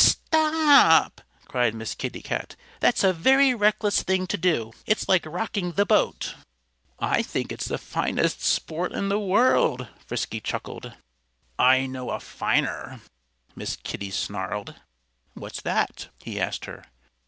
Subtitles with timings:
[0.00, 2.54] "Stop!" cried Miss Kitty Cat.
[2.78, 4.70] "That's a very reckless thing to do.
[4.86, 6.36] It's like rocking the boat."
[7.00, 10.92] "I think it's the finest sport in the world," Frisky chuckled.
[11.58, 13.00] "I know a finer,"
[13.56, 14.76] Miss Kitty snarled.
[15.34, 16.84] "What that?" he asked her.